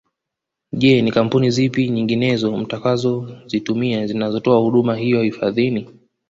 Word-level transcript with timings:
Je 0.71 1.01
ni 1.01 1.11
Kampuni 1.11 1.51
zipi 1.51 1.89
nyinginezo 1.89 2.57
mtakazozitumia 2.57 4.07
zinazotoa 4.07 4.59
huduma 4.59 4.95
hiyo 4.95 5.21
hifadhini 5.23 5.87